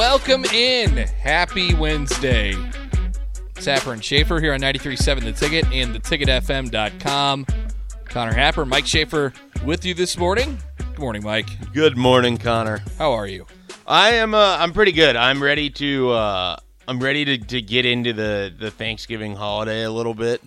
Welcome 0.00 0.46
in. 0.46 0.96
Happy 0.96 1.74
Wednesday. 1.74 2.54
Happer 3.62 3.92
and 3.92 4.02
Schaefer 4.02 4.40
here 4.40 4.54
on 4.54 4.60
93.7 4.60 5.24
The 5.24 5.32
Ticket 5.32 5.70
and 5.70 5.94
theticketfm.com. 5.94 7.46
Connor 8.06 8.32
Happer, 8.32 8.64
Mike 8.64 8.86
Schaefer 8.86 9.34
with 9.62 9.84
you 9.84 9.92
this 9.92 10.16
morning. 10.16 10.56
Good 10.78 10.98
morning, 10.98 11.22
Mike. 11.22 11.50
Good 11.74 11.98
morning, 11.98 12.38
Connor. 12.38 12.82
How 12.96 13.12
are 13.12 13.26
you? 13.26 13.44
I 13.86 14.12
am. 14.12 14.32
Uh, 14.32 14.56
I'm 14.58 14.72
pretty 14.72 14.92
good. 14.92 15.16
I'm 15.16 15.42
ready 15.42 15.68
to. 15.68 16.08
Uh, 16.12 16.56
I'm 16.88 16.98
ready 16.98 17.26
to, 17.26 17.36
to 17.36 17.60
get 17.60 17.84
into 17.84 18.14
the 18.14 18.54
the 18.58 18.70
Thanksgiving 18.70 19.36
holiday 19.36 19.82
a 19.84 19.90
little 19.90 20.14
bit. 20.14 20.40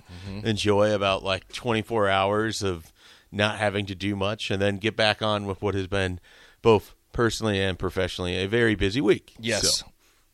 Enjoy 0.43 0.95
about 0.95 1.21
like 1.21 1.47
24 1.53 2.09
hours 2.09 2.63
of 2.63 2.91
not 3.31 3.59
having 3.59 3.85
to 3.85 3.93
do 3.93 4.15
much, 4.15 4.49
and 4.49 4.59
then 4.59 4.77
get 4.77 4.95
back 4.95 5.21
on 5.21 5.45
with 5.45 5.61
what 5.61 5.75
has 5.75 5.85
been 5.85 6.19
both 6.63 6.95
personally 7.13 7.61
and 7.61 7.79
professionally 7.79 8.35
a 8.43 8.47
very 8.47 8.75
busy 8.75 9.01
week. 9.01 9.33
Yes. 9.39 9.79
So, 9.79 9.85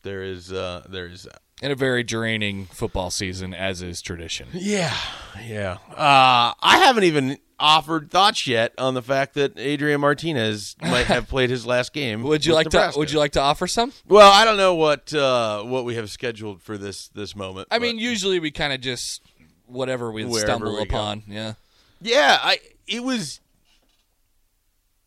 there 0.02 0.22
is. 0.22 0.52
Uh, 0.52 0.86
there 0.88 1.06
is. 1.06 1.24
That. 1.24 1.40
And 1.62 1.72
a 1.72 1.76
very 1.76 2.02
draining 2.02 2.64
football 2.66 3.10
season, 3.10 3.52
as 3.52 3.82
is 3.82 4.00
tradition. 4.00 4.48
Yeah, 4.54 4.96
yeah. 5.44 5.76
Uh, 5.90 6.54
I 6.58 6.78
haven't 6.78 7.04
even 7.04 7.36
offered 7.58 8.10
thoughts 8.10 8.46
yet 8.46 8.72
on 8.78 8.94
the 8.94 9.02
fact 9.02 9.34
that 9.34 9.58
Adrian 9.58 10.00
Martinez 10.00 10.74
might 10.80 11.04
have 11.04 11.28
played 11.28 11.50
his 11.50 11.66
last 11.66 11.92
game. 11.92 12.22
Would 12.22 12.46
you 12.46 12.54
like 12.54 12.64
Nebraska. 12.66 12.94
to? 12.94 12.98
Would 12.98 13.12
you 13.12 13.18
like 13.18 13.32
to 13.32 13.40
offer 13.40 13.66
some? 13.66 13.92
Well, 14.08 14.32
I 14.32 14.46
don't 14.46 14.56
know 14.56 14.74
what 14.74 15.12
uh, 15.12 15.62
what 15.62 15.84
we 15.84 15.96
have 15.96 16.10
scheduled 16.10 16.62
for 16.62 16.78
this 16.78 17.08
this 17.08 17.36
moment. 17.36 17.68
I 17.70 17.78
mean, 17.78 17.98
usually 17.98 18.40
we 18.40 18.50
kind 18.50 18.72
of 18.72 18.80
just 18.80 19.22
whatever 19.66 20.10
we 20.10 20.22
stumble 20.32 20.72
we 20.72 20.78
go. 20.78 20.82
upon. 20.82 21.24
Yeah. 21.28 21.52
yeah, 22.00 22.38
I 22.40 22.58
it 22.86 23.04
was 23.04 23.40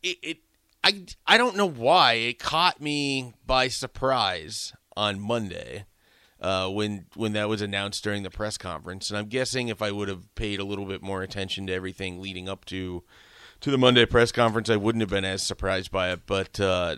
it, 0.04 0.18
it 0.22 0.38
I 0.84 1.06
I 1.26 1.38
don't 1.38 1.56
know 1.56 1.68
why 1.68 2.12
it 2.12 2.38
caught 2.38 2.80
me 2.80 3.32
by 3.46 3.68
surprise 3.68 4.74
on 4.96 5.18
Monday. 5.18 5.86
Uh, 6.40 6.68
when 6.68 7.06
when 7.14 7.32
that 7.32 7.48
was 7.48 7.62
announced 7.62 8.04
during 8.04 8.22
the 8.22 8.30
press 8.30 8.58
conference, 8.58 9.08
and 9.08 9.16
I'm 9.16 9.28
guessing 9.28 9.68
if 9.68 9.80
I 9.80 9.90
would 9.90 10.08
have 10.08 10.34
paid 10.34 10.60
a 10.60 10.64
little 10.64 10.84
bit 10.84 11.02
more 11.02 11.22
attention 11.22 11.66
to 11.68 11.72
everything 11.72 12.20
leading 12.20 12.50
up 12.50 12.66
to 12.66 13.02
to 13.60 13.70
the 13.70 13.78
Monday 13.78 14.04
press 14.04 14.30
conference, 14.30 14.68
I 14.68 14.76
wouldn't 14.76 15.00
have 15.00 15.08
been 15.08 15.24
as 15.24 15.42
surprised 15.42 15.90
by 15.90 16.10
it. 16.12 16.26
But 16.26 16.60
uh, 16.60 16.96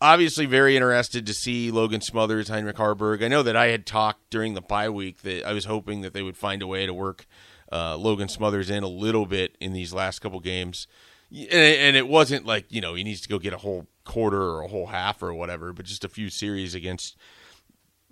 obviously 0.00 0.46
very 0.46 0.76
interested 0.76 1.26
to 1.26 1.34
see 1.34 1.70
Logan 1.70 2.00
Smothers, 2.00 2.48
Heinrich 2.48 2.76
Haarberg. 2.76 3.22
I 3.22 3.28
know 3.28 3.42
that 3.42 3.56
I 3.56 3.66
had 3.66 3.84
talked 3.84 4.30
during 4.30 4.54
the 4.54 4.62
bye 4.62 4.88
week 4.88 5.20
that 5.22 5.46
I 5.46 5.52
was 5.52 5.66
hoping 5.66 6.00
that 6.00 6.14
they 6.14 6.22
would 6.22 6.38
find 6.38 6.62
a 6.62 6.66
way 6.66 6.86
to 6.86 6.94
work 6.94 7.26
uh, 7.70 7.98
Logan 7.98 8.28
Smothers 8.28 8.70
in 8.70 8.82
a 8.82 8.88
little 8.88 9.26
bit 9.26 9.56
in 9.60 9.74
these 9.74 9.92
last 9.92 10.20
couple 10.20 10.40
games. 10.40 10.86
And 11.32 11.96
it, 11.96 12.08
wasn't 12.08 12.44
like, 12.46 12.66
you 12.70 12.80
know, 12.80 12.94
he 12.94 13.04
needs 13.04 13.20
to 13.20 13.28
go 13.28 13.38
get 13.38 13.52
a 13.52 13.58
whole 13.58 13.86
quarter 14.04 14.42
or 14.42 14.62
a 14.62 14.68
whole 14.68 14.86
half 14.86 15.22
or 15.22 15.32
whatever, 15.32 15.72
but 15.72 15.86
just 15.86 16.04
a 16.04 16.08
few 16.08 16.28
series 16.28 16.74
against 16.74 17.16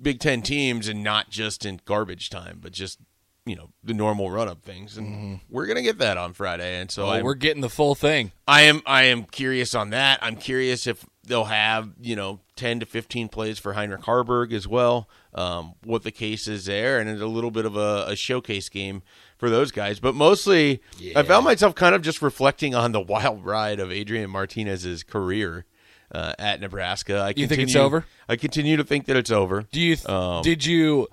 Big 0.00 0.20
Ten 0.20 0.42
teams 0.42 0.86
and 0.88 1.02
not 1.02 1.28
just 1.30 1.66
in 1.66 1.80
garbage 1.84 2.30
time, 2.30 2.58
but 2.62 2.70
just, 2.72 3.00
you 3.44 3.56
know, 3.56 3.70
the 3.82 3.94
normal 3.94 4.30
run 4.30 4.46
up 4.46 4.62
things. 4.62 4.96
And 4.96 5.40
we're 5.50 5.66
going 5.66 5.76
to 5.76 5.82
get 5.82 5.98
that 5.98 6.16
on 6.16 6.32
Friday. 6.32 6.78
And 6.80 6.90
so 6.90 7.06
Well, 7.06 7.16
Mm-hmm. 7.16 7.24
we're 7.24 7.34
getting 7.34 7.62
the 7.62 7.68
full 7.68 7.94
thing. 7.96 8.30
I 8.46 8.62
am 8.62 8.82
I 8.86 9.04
am 9.04 9.24
curious 9.24 9.74
on 9.74 9.90
that. 9.90 10.20
I'm 10.22 10.36
curious 10.36 10.86
if 10.86 11.04
they'll 11.26 11.44
have 11.44 11.90
you 12.00 12.14
know 12.14 12.40
10 12.56 12.80
to 12.80 12.86
15 12.86 13.28
plays 13.28 13.58
for 13.58 13.72
Heinrich 13.72 14.02
Haarberg 14.02 14.52
as 14.52 14.68
well. 14.68 15.08
Um, 15.34 15.74
what 15.84 16.02
the 16.04 16.10
case 16.12 16.46
is 16.46 16.66
there, 16.66 17.00
and 17.00 17.10
it's 17.10 17.20
a 17.22 17.26
little 17.26 17.50
bit 17.50 17.64
of 17.66 17.76
a, 17.76 18.04
a 18.08 18.16
showcase 18.16 18.68
game 18.68 19.02
for 19.38 19.49
those 19.49 19.71
guys. 19.72 19.99
But 20.00 20.15
mostly, 20.15 20.82
I 21.16 21.22
found 21.22 21.44
myself 21.44 21.75
kind 21.75 21.94
of 21.94 22.03
just 22.03 22.21
reflecting 22.21 22.75
on 22.75 22.93
the 22.93 23.00
wild 23.15 23.44
ride 23.44 23.81
of 23.81 23.91
Adrian 23.91 24.31
Martinez's 24.31 25.03
career. 25.03 25.65
Uh, 26.10 26.32
at 26.38 26.59
Nebraska, 26.59 27.19
I 27.19 27.28
You 27.37 27.47
think 27.47 27.60
it's 27.60 27.72
continue- 27.75 27.81
over? 27.84 28.04
I 28.31 28.37
continue 28.37 28.78
to 28.78 28.84
think 28.84 29.04
that 29.06 29.16
it's 29.16 29.31
over. 29.31 29.66
Do 29.71 29.78
you 29.78 29.94
th- 29.94 30.09
Um, 30.09 30.41
did 30.43 30.65
you 30.65 31.06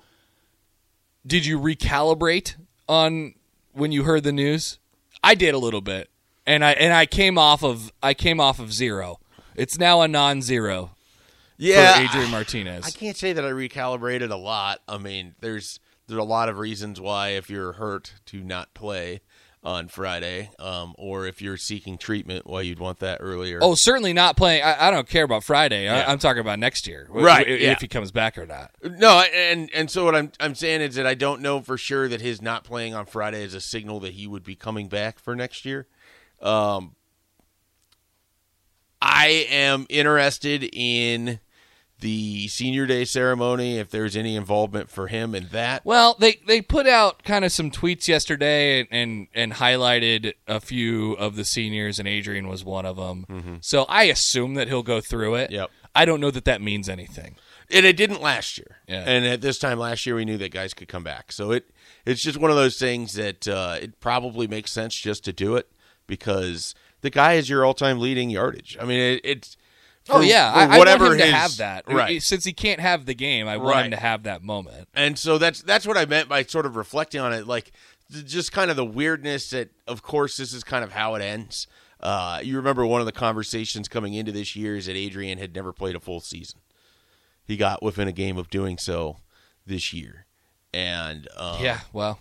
did 1.26 1.44
you 1.44 1.58
recalibrate 1.58 2.54
on 2.88 3.34
when 3.72 3.92
you 3.92 4.04
heard 4.04 4.22
the 4.22 4.32
news? 4.32 4.78
I 5.22 5.34
did 5.34 5.54
a 5.54 5.58
little 5.58 5.82
bit, 5.82 6.08
and 6.46 6.64
I 6.64 6.72
and 6.72 6.94
I 6.94 7.04
came 7.04 7.36
off 7.36 7.62
of 7.62 7.92
I 8.02 8.14
came 8.14 8.40
off 8.40 8.58
of 8.58 8.72
zero. 8.72 9.20
It's 9.54 9.78
now 9.78 10.00
a 10.00 10.08
non-zero 10.08 10.92
yeah, 11.58 11.96
for 11.96 12.02
Adrian 12.04 12.30
Martinez. 12.30 12.86
I 12.86 12.90
can't 12.90 13.18
say 13.18 13.34
that 13.34 13.44
I 13.44 13.50
recalibrated 13.50 14.30
a 14.30 14.36
lot. 14.36 14.80
I 14.88 14.96
mean, 14.96 15.34
there's 15.40 15.78
there's 16.08 16.20
a 16.20 16.24
lot 16.24 16.48
of 16.48 16.58
reasons 16.58 17.00
why 17.00 17.30
if 17.30 17.50
you're 17.50 17.72
hurt 17.72 18.14
to 18.26 18.42
not 18.42 18.72
play 18.74 19.20
on 19.64 19.88
Friday, 19.88 20.48
um, 20.60 20.94
or 20.96 21.26
if 21.26 21.42
you're 21.42 21.56
seeking 21.56 21.98
treatment, 21.98 22.46
why 22.46 22.60
you'd 22.60 22.78
want 22.78 23.00
that 23.00 23.18
earlier. 23.20 23.58
Oh, 23.60 23.74
certainly 23.74 24.12
not 24.12 24.36
playing. 24.36 24.62
I, 24.62 24.86
I 24.86 24.90
don't 24.92 25.08
care 25.08 25.24
about 25.24 25.42
Friday. 25.42 25.84
Yeah. 25.84 26.04
I, 26.06 26.12
I'm 26.12 26.20
talking 26.20 26.40
about 26.40 26.60
next 26.60 26.86
year, 26.86 27.08
Right, 27.10 27.40
w- 27.40 27.56
yeah. 27.64 27.72
If 27.72 27.80
he 27.80 27.88
comes 27.88 28.12
back 28.12 28.38
or 28.38 28.46
not. 28.46 28.70
no, 28.84 29.18
and 29.34 29.68
and 29.74 29.90
so 29.90 30.04
what 30.04 30.14
I'm 30.14 30.30
I'm 30.38 30.54
saying 30.54 30.82
is 30.82 30.94
that 30.94 31.06
I 31.06 31.14
don't 31.14 31.40
know 31.42 31.60
for 31.62 31.76
sure 31.76 32.06
that 32.06 32.20
his 32.20 32.40
not 32.40 32.62
playing 32.62 32.94
on 32.94 33.06
Friday 33.06 33.42
is 33.42 33.54
a 33.54 33.60
signal 33.60 33.98
that 34.00 34.12
he 34.12 34.28
would 34.28 34.44
be 34.44 34.54
coming 34.54 34.86
back 34.88 35.18
for 35.18 35.34
next 35.34 35.64
year. 35.64 35.88
Um, 36.40 36.94
I 39.02 39.46
am 39.50 39.86
interested 39.88 40.68
in 40.72 41.40
the 42.00 42.46
senior 42.48 42.84
day 42.86 43.04
ceremony 43.04 43.78
if 43.78 43.90
there's 43.90 44.16
any 44.16 44.36
involvement 44.36 44.90
for 44.90 45.06
him 45.08 45.34
in 45.34 45.48
that. 45.52 45.84
Well, 45.84 46.14
they 46.18 46.40
they 46.46 46.60
put 46.60 46.86
out 46.86 47.22
kind 47.22 47.44
of 47.44 47.52
some 47.52 47.70
tweets 47.70 48.06
yesterday 48.08 48.80
and, 48.80 48.88
and 48.90 49.26
and 49.34 49.52
highlighted 49.54 50.34
a 50.46 50.60
few 50.60 51.14
of 51.14 51.36
the 51.36 51.44
seniors, 51.44 51.98
and 51.98 52.06
Adrian 52.06 52.48
was 52.48 52.64
one 52.64 52.84
of 52.86 52.96
them. 52.96 53.58
So 53.62 53.84
I 53.84 54.04
assume 54.04 54.54
that 54.54 54.68
he'll 54.68 54.82
go 54.82 55.00
through 55.00 55.36
it. 55.36 55.50
Yep. 55.50 55.70
I 55.94 56.04
don't 56.04 56.20
know 56.20 56.30
that 56.30 56.44
that 56.44 56.60
means 56.60 56.88
anything. 56.90 57.36
and 57.70 57.86
it 57.86 57.96
didn't 57.96 58.20
last 58.20 58.58
year. 58.58 58.76
Yeah. 58.86 59.02
And 59.06 59.24
at 59.24 59.40
this 59.40 59.58
time 59.58 59.78
last 59.78 60.04
year, 60.04 60.14
we 60.14 60.26
knew 60.26 60.36
that 60.36 60.52
guys 60.52 60.74
could 60.74 60.88
come 60.88 61.02
back. 61.02 61.32
So 61.32 61.52
it 61.52 61.70
it's 62.04 62.22
just 62.22 62.38
one 62.38 62.50
of 62.50 62.56
those 62.56 62.78
things 62.78 63.14
that 63.14 63.48
uh, 63.48 63.78
it 63.80 63.98
probably 64.00 64.46
makes 64.46 64.70
sense 64.70 64.94
just 64.94 65.24
to 65.24 65.32
do 65.32 65.56
it 65.56 65.68
because 66.06 66.74
the 67.00 67.10
guy 67.10 67.32
is 67.34 67.48
your 67.48 67.64
all 67.64 67.74
time 67.74 67.98
leading 67.98 68.28
yardage. 68.30 68.76
I 68.80 68.84
mean, 68.84 69.00
it, 69.00 69.20
it's 69.24 69.56
oh 70.10 70.20
yeah, 70.20 70.52
I, 70.54 70.64
I 70.76 70.78
want 70.78 70.88
him 70.88 71.18
to 71.18 71.26
have 71.26 71.56
that. 71.58 71.84
right. 71.86 72.22
Since 72.22 72.44
he 72.44 72.52
can't 72.52 72.80
have 72.80 73.06
the 73.06 73.14
game, 73.14 73.48
I 73.48 73.56
want 73.56 73.74
Right. 73.74 73.84
him 73.86 73.90
to 73.92 73.96
have 73.96 74.22
that 74.24 74.42
moment. 74.42 74.88
And 74.94 75.18
so 75.18 75.38
that's 75.38 75.62
that's 75.62 75.86
what 75.86 75.96
I 75.96 76.04
meant 76.06 76.28
by 76.28 76.42
sort 76.44 76.66
of 76.66 76.76
reflecting 76.76 77.20
on 77.20 77.32
it, 77.32 77.46
like 77.46 77.72
just 78.10 78.52
kind 78.52 78.70
of 78.70 78.76
the 78.76 78.84
weirdness 78.84 79.50
that, 79.50 79.70
of 79.88 80.02
course, 80.02 80.36
this 80.36 80.52
is 80.52 80.62
kind 80.64 80.84
of 80.84 80.92
how 80.92 81.14
it 81.16 81.22
ends. 81.22 81.66
Uh, 81.98 82.40
you 82.42 82.56
remember 82.56 82.84
one 82.86 83.00
of 83.00 83.06
the 83.06 83.12
conversations 83.12 83.88
coming 83.88 84.14
into 84.14 84.30
this 84.30 84.54
year 84.54 84.76
is 84.76 84.86
that 84.86 84.94
Adrian 84.96 85.38
had 85.38 85.54
never 85.54 85.72
played 85.72 85.96
a 85.96 86.00
full 86.00 86.20
season. 86.20 86.60
He 87.44 87.56
got 87.56 87.82
within 87.82 88.06
a 88.06 88.12
game 88.12 88.36
of 88.36 88.50
doing 88.50 88.76
so 88.78 89.16
this 89.66 89.92
year, 89.92 90.26
and 90.74 91.26
um, 91.36 91.62
yeah, 91.62 91.80
well, 91.92 92.20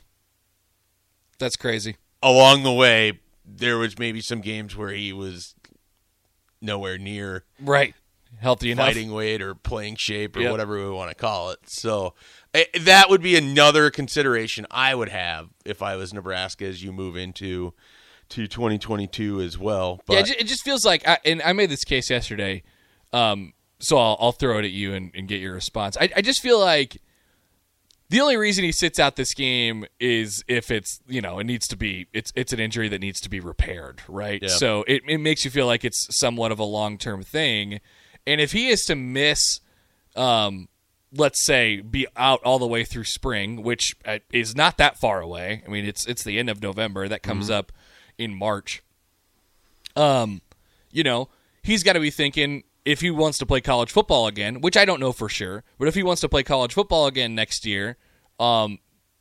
that's 1.37 1.55
crazy. 1.55 1.97
along 2.23 2.63
the 2.63 2.71
way, 2.71 3.19
there 3.45 3.77
was 3.77 3.99
maybe 3.99 4.21
some 4.21 4.41
games 4.41 4.75
where 4.75 4.89
he 4.91 5.11
was 5.13 5.54
nowhere 6.65 6.97
near 6.97 7.43
Right. 7.59 7.93
healthy 8.39 8.71
enough. 8.71 8.87
fighting 8.87 9.13
weight 9.13 9.41
or 9.41 9.55
playing 9.55 9.95
shape 9.95 10.35
or 10.35 10.41
Yep. 10.41 10.51
whatever 10.51 10.83
we 10.83 10.89
want 10.89 11.09
to 11.09 11.15
call 11.15 11.51
it. 11.51 11.59
So 11.67 12.13
eh, 12.53 12.65
that 12.81 13.09
would 13.09 13.21
be 13.21 13.35
another 13.37 13.89
consideration 13.91 14.65
I 14.71 14.93
would 14.95 15.09
have 15.09 15.49
if 15.63 15.81
I 15.81 15.95
was 15.95 16.13
Nebraska 16.13 16.65
as 16.65 16.83
you 16.83 16.91
move 16.91 17.15
into 17.15 17.73
to 18.29 18.47
2022 18.47 19.39
as 19.41 19.57
well. 19.57 20.01
But 20.07 20.13
yeah, 20.13 20.19
it 20.21 20.41
it 20.41 20.47
just 20.47 20.63
feels 20.63 20.83
like, 20.83 21.07
I, 21.07 21.19
and 21.23 21.41
I 21.43 21.53
made 21.53 21.69
this 21.69 21.83
case 21.83 22.09
yesterday, 22.09 22.63
um, 23.13 23.53
so 23.79 23.97
I'll, 23.97 24.17
I'll 24.19 24.31
throw 24.31 24.57
it 24.57 24.65
at 24.65 24.71
you 24.71 24.93
and, 24.93 25.11
and 25.13 25.27
get 25.27 25.39
your 25.41 25.53
response. 25.53 25.95
I, 25.99 26.09
I 26.15 26.21
just 26.21 26.41
feel 26.41 26.59
like 26.59 26.97
the 28.09 28.21
only 28.21 28.37
reason 28.37 28.63
he 28.63 28.71
sits 28.71 28.99
out 28.99 29.15
this 29.15 29.33
game 29.33 29.85
is 29.99 30.43
if 30.47 30.69
it's 30.69 30.99
you 31.07 31.21
know 31.21 31.39
it 31.39 31.45
needs 31.45 31.67
to 31.67 31.77
be 31.77 32.07
it's 32.13 32.31
it's 32.35 32.53
an 32.53 32.59
injury 32.59 32.87
that 32.89 33.01
needs 33.01 33.19
to 33.21 33.29
be 33.29 33.39
repaired, 33.39 34.01
right? 34.07 34.41
Yeah. 34.41 34.49
So 34.49 34.83
it 34.87 35.01
it 35.07 35.19
makes 35.19 35.43
you 35.43 35.51
feel 35.51 35.65
like 35.65 35.83
it's 35.83 36.07
somewhat 36.17 36.51
of 36.51 36.59
a 36.59 36.63
long 36.63 36.97
term 36.97 37.23
thing, 37.23 37.79
and 38.27 38.39
if 38.39 38.51
he 38.51 38.69
is 38.69 38.85
to 38.85 38.95
miss, 38.95 39.59
um, 40.15 40.67
let's 41.13 41.43
say 41.45 41.81
be 41.81 42.05
out 42.15 42.41
all 42.43 42.59
the 42.59 42.67
way 42.67 42.83
through 42.83 43.05
spring, 43.05 43.63
which 43.63 43.95
uh, 44.05 44.19
is 44.31 44.55
not 44.55 44.77
that 44.77 44.99
far 44.99 45.21
away. 45.21 45.63
I 45.65 45.69
mean, 45.69 45.85
it's 45.85 46.05
it's 46.05 46.23
the 46.23 46.37
end 46.37 46.49
of 46.49 46.61
November 46.61 47.07
that 47.07 47.23
comes 47.23 47.49
up 47.49 47.71
in 48.17 48.33
March. 48.33 48.83
Um, 49.95 50.41
you 50.91 51.03
know, 51.03 51.29
he's 51.63 51.83
got 51.83 51.93
to 51.93 51.99
be 51.99 52.11
thinking 52.11 52.63
if 52.85 53.01
he 53.01 53.09
wants 53.09 53.39
to 53.39 53.45
play 53.45 53.61
college 53.61 53.91
football 53.91 54.27
again, 54.27 54.61
which 54.61 54.77
I 54.77 54.85
don't 54.85 54.99
know 54.99 55.11
for 55.11 55.27
sure, 55.27 55.63
but 55.77 55.87
if 55.87 55.95
he 55.95 56.03
wants 56.03 56.21
to 56.21 56.29
play 56.29 56.43
college 56.43 56.73
football 56.73 57.07
again 57.07 57.33
next 57.35 57.65
year, 57.65 57.97
um, 58.39 58.79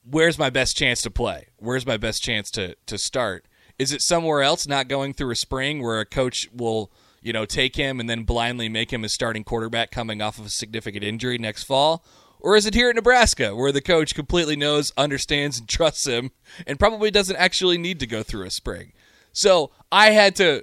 where's 0.09 0.39
my 0.39 0.51
best 0.51 0.77
chance 0.77 1.03
to 1.03 1.11
play? 1.11 1.49
Where's 1.57 1.87
my 1.87 1.97
best 1.97 2.23
chance 2.23 2.51
to 2.53 2.77
to 2.87 2.99
start? 2.99 3.47
Is 3.79 3.93
it 3.93 4.03
somewhere 4.03 4.43
else, 4.43 4.67
not 4.67 4.87
going 4.87 5.15
through 5.15 5.33
a 5.33 5.37
spring 5.37 5.83
where 5.83 5.99
a 5.99 6.07
coach 6.07 6.49
will, 6.53 6.93
you 7.23 7.33
know, 7.33 7.45
take 7.45 7.75
him 7.75 7.99
and 7.99 8.09
then 8.09 8.23
blindly 8.23 8.69
make 8.69 8.93
him 8.93 9.03
a 9.03 9.09
starting 9.09 9.43
quarterback 9.43 9.91
coming 9.91 10.23
off 10.23 10.39
of 10.39 10.47
a 10.47 10.51
significant 10.51 11.03
injury 11.03 11.39
next 11.39 11.65
fall? 11.65 12.05
Or 12.39 12.57
is 12.57 12.67
it 12.67 12.75
here 12.75 12.91
at 12.91 12.95
Nebraska 12.95 13.57
where 13.57 13.73
the 13.73 13.81
coach 13.81 14.15
completely 14.15 14.55
knows, 14.55 14.93
understands, 14.99 15.59
and 15.59 15.69
trusts 15.69 16.07
him 16.07 16.31
and 16.67 16.79
probably 16.79 17.11
doesn't 17.11 17.37
actually 17.37 17.79
need 17.79 17.99
to 18.01 18.07
go 18.07 18.23
through 18.23 18.47
a 18.47 18.51
spring? 18.51 18.93
So 19.33 19.73
I 19.91 20.11
had 20.11 20.37
to, 20.37 20.63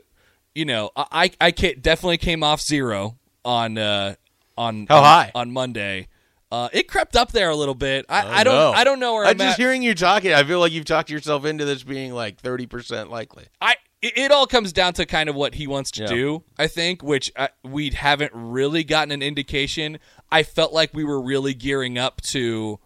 you 0.56 0.65
know, 0.65 0.92
I 0.95 1.31
I 1.39 1.51
definitely 1.51 2.18
came 2.18 2.44
off 2.44 2.62
zero 2.62 3.18
on 3.45 3.77
uh 3.77 4.15
on 4.57 4.86
How 4.88 4.98
on, 4.98 5.03
high? 5.03 5.31
on 5.36 5.51
Monday. 5.51 6.07
Uh, 6.51 6.68
it 6.74 6.89
crept 6.89 7.15
up 7.15 7.31
there 7.31 7.50
a 7.50 7.56
little 7.56 7.74
bit. 7.75 8.06
I, 8.09 8.25
Oh, 8.25 8.30
I 8.30 8.44
don't 8.44 8.56
no. 8.56 8.71
I 8.74 8.83
don't 8.83 9.00
know 9.00 9.13
where 9.13 9.24
I'm 9.24 9.30
I'm, 9.31 9.38
just 9.38 9.57
at. 9.57 9.57
hearing 9.57 9.81
you 9.83 9.95
talking. 9.95 10.33
I 10.33 10.44
feel 10.44 10.59
like 10.59 10.74
you've 10.74 10.83
talked 10.83 11.09
yourself 11.09 11.45
into 11.45 11.63
this 11.63 11.81
being 11.83 12.13
like 12.13 12.42
30% 12.42 13.09
likely. 13.09 13.45
I 13.62 13.75
it, 14.01 14.18
it 14.18 14.31
all 14.33 14.45
comes 14.48 14.74
down 14.74 14.92
to 14.95 15.06
kind 15.06 15.30
of 15.30 15.36
what 15.36 15.56
he 15.56 15.65
wants 15.65 15.92
to 15.92 16.01
Yeah. 16.01 16.07
do. 16.09 16.44
I 16.59 16.68
think, 16.68 17.03
which 17.03 17.31
uh, 17.38 17.48
we 17.63 17.92
haven't 17.92 18.31
really 18.33 18.83
gotten 18.83 19.12
an 19.13 19.21
indication. 19.21 19.98
I 20.30 20.44
felt 20.44 20.74
like 20.74 20.94
we 20.94 21.06
were 21.06 21.21
really 21.21 21.53
gearing 21.53 21.98
up 21.98 22.19
to 22.24 22.80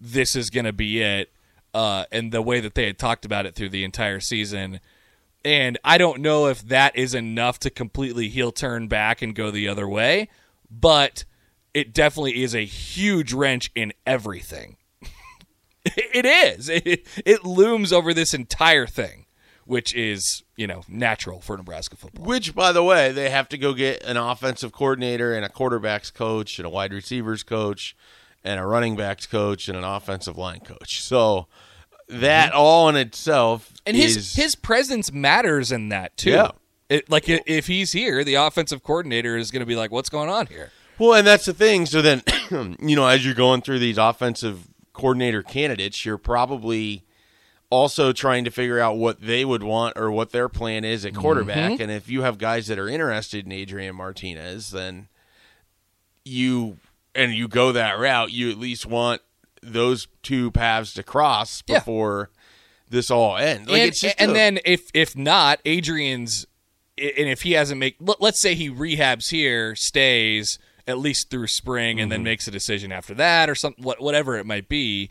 this 0.00 0.34
is 0.34 0.50
going 0.50 0.64
to 0.64 0.72
be 0.72 1.00
it, 1.00 1.30
uh, 1.74 2.06
and 2.10 2.32
the 2.32 2.42
way 2.42 2.58
that 2.58 2.74
they 2.74 2.86
had 2.86 2.98
talked 2.98 3.24
about 3.24 3.46
it 3.46 3.54
through 3.54 3.68
the 3.68 3.84
entire 3.84 4.18
season. 4.18 4.80
And 5.44 5.78
I 5.84 5.98
don't 5.98 6.20
know 6.20 6.46
if 6.46 6.62
that 6.68 6.96
is 6.96 7.14
enough 7.14 7.58
to 7.60 7.70
completely 7.70 8.28
heel 8.28 8.52
turn 8.52 8.88
back 8.88 9.22
and 9.22 9.34
go 9.34 9.50
the 9.50 9.68
other 9.68 9.88
way, 9.88 10.28
but 10.70 11.24
it 11.74 11.92
definitely 11.92 12.42
is 12.42 12.54
a 12.54 12.64
huge 12.64 13.32
wrench 13.32 13.70
in 13.74 13.92
everything. 14.06 14.76
it 15.84 16.24
is. 16.24 16.68
It, 16.68 17.06
it 17.26 17.44
looms 17.44 17.92
over 17.92 18.14
this 18.14 18.34
entire 18.34 18.86
thing, 18.86 19.26
which 19.64 19.94
is, 19.94 20.44
you 20.56 20.66
know, 20.66 20.82
natural 20.86 21.40
for 21.40 21.56
Nebraska 21.56 21.96
football. 21.96 22.24
Which, 22.24 22.54
by 22.54 22.72
the 22.72 22.84
way, 22.84 23.10
they 23.10 23.30
have 23.30 23.48
to 23.48 23.58
go 23.58 23.72
get 23.74 24.04
an 24.04 24.16
offensive 24.16 24.72
coordinator 24.72 25.34
and 25.34 25.44
a 25.44 25.48
quarterbacks 25.48 26.12
coach 26.12 26.58
and 26.58 26.66
a 26.66 26.70
wide 26.70 26.92
receivers 26.92 27.42
coach 27.42 27.96
and 28.44 28.60
a 28.60 28.66
running 28.66 28.96
backs 28.96 29.26
coach 29.26 29.68
and 29.68 29.76
an 29.76 29.84
offensive 29.84 30.36
line 30.36 30.60
coach. 30.60 31.02
So 31.02 31.48
that 32.08 32.52
all 32.52 32.88
in 32.88 32.96
itself 32.96 33.72
Mm-hmm. 33.82 33.88
And 33.88 33.96
his 33.96 34.16
is 34.16 34.34
his 34.34 34.54
presence 34.54 35.12
matters 35.12 35.72
in 35.72 35.88
that 35.88 36.16
too. 36.16 36.30
Yeah. 36.30 36.50
It, 36.88 37.10
like 37.10 37.24
if 37.26 37.66
he's 37.66 37.92
here, 37.92 38.22
the 38.22 38.34
offensive 38.34 38.82
coordinator 38.82 39.36
is 39.36 39.50
going 39.50 39.60
to 39.60 39.66
be 39.66 39.76
like, 39.76 39.90
"What's 39.90 40.10
going 40.10 40.28
on 40.28 40.46
here?" 40.46 40.70
Well, 40.98 41.14
and 41.14 41.26
that's 41.26 41.46
the 41.46 41.54
thing. 41.54 41.86
So 41.86 42.02
then, 42.02 42.22
you 42.80 42.96
know, 42.96 43.06
as 43.06 43.24
you're 43.24 43.34
going 43.34 43.62
through 43.62 43.78
these 43.78 43.98
offensive 43.98 44.68
coordinator 44.92 45.42
candidates, 45.42 46.04
you're 46.04 46.18
probably 46.18 47.04
also 47.70 48.12
trying 48.12 48.44
to 48.44 48.50
figure 48.50 48.78
out 48.78 48.98
what 48.98 49.22
they 49.22 49.44
would 49.44 49.62
want 49.62 49.96
or 49.96 50.12
what 50.12 50.30
their 50.30 50.50
plan 50.50 50.84
is 50.84 51.06
at 51.06 51.14
quarterback. 51.14 51.80
And 51.80 51.90
if 51.90 52.10
you 52.10 52.22
have 52.22 52.36
guys 52.36 52.66
that 52.66 52.78
are 52.78 52.88
interested 52.88 53.46
in 53.46 53.52
Adrian 53.52 53.96
Martinez, 53.96 54.70
then 54.70 55.08
you 56.24 56.76
and 57.14 57.32
you 57.32 57.48
go 57.48 57.72
that 57.72 57.98
route, 57.98 58.30
you 58.32 58.50
at 58.50 58.58
least 58.58 58.84
want 58.84 59.22
those 59.62 60.08
two 60.22 60.50
paths 60.50 60.92
to 60.94 61.02
cross 61.02 61.62
Yeah. 61.66 61.78
before 61.78 62.30
this 62.90 63.10
all 63.10 63.36
ends. 63.36 63.70
Like 63.70 63.80
and 64.02 64.14
and 64.18 64.30
a- 64.30 64.34
then 64.34 64.58
if 64.64 64.90
if 64.92 65.16
not, 65.16 65.60
Adrian's 65.64 66.46
and 66.98 67.28
if 67.28 67.42
he 67.42 67.52
hasn't 67.52 67.78
make 67.80 67.96
let- 68.00 68.20
let's 68.20 68.40
say 68.40 68.54
he 68.54 68.68
rehabs 68.70 69.30
here, 69.30 69.74
stays 69.76 70.58
at 70.86 70.98
least 70.98 71.30
through 71.30 71.46
spring, 71.46 72.00
and 72.00 72.10
Mm-hmm. 72.10 72.16
then 72.18 72.24
makes 72.24 72.48
a 72.48 72.50
decision 72.50 72.90
after 72.92 73.14
that 73.14 73.48
or 73.48 73.54
something, 73.54 73.84
whatever 73.84 74.36
it 74.36 74.44
might 74.44 74.68
be. 74.68 75.10